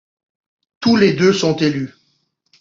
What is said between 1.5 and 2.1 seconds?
élus.